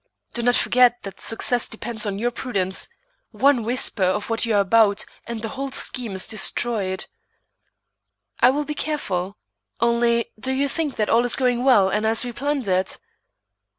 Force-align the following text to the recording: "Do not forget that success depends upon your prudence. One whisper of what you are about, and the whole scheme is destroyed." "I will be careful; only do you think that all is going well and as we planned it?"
"Do 0.33 0.41
not 0.41 0.55
forget 0.55 1.03
that 1.03 1.19
success 1.21 1.67
depends 1.67 2.07
upon 2.07 2.17
your 2.17 2.31
prudence. 2.31 2.89
One 3.29 3.63
whisper 3.63 4.01
of 4.01 4.31
what 4.31 4.47
you 4.47 4.55
are 4.55 4.61
about, 4.61 5.05
and 5.27 5.43
the 5.43 5.49
whole 5.49 5.69
scheme 5.69 6.15
is 6.15 6.25
destroyed." 6.25 7.05
"I 8.39 8.49
will 8.49 8.65
be 8.65 8.73
careful; 8.73 9.37
only 9.79 10.31
do 10.39 10.53
you 10.53 10.67
think 10.67 10.95
that 10.95 11.09
all 11.11 11.23
is 11.23 11.35
going 11.35 11.63
well 11.63 11.87
and 11.89 12.03
as 12.07 12.25
we 12.25 12.31
planned 12.31 12.67
it?" 12.67 12.97